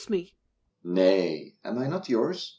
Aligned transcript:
Nay! 0.83 1.57
Am 1.63 1.77
I 1.77 1.85
not 1.85 2.09
yours? 2.09 2.49